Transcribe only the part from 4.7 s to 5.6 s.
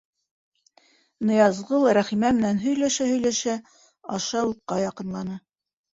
яҡынланы.